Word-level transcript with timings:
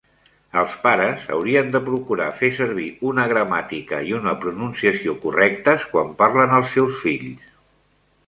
El 0.59 0.69
pares 0.83 1.27
haurien 1.35 1.67
de 1.75 1.81
procurar 1.89 2.29
fer 2.39 2.49
servir 2.59 2.87
una 3.11 3.25
gramàtica 3.33 3.99
i 4.13 4.17
una 4.21 4.33
pronunciació 4.45 5.15
correctes 5.27 5.85
quan 5.95 6.13
parlen 6.23 6.57
als 6.61 6.73
seus 6.79 6.97
fills. 7.03 7.53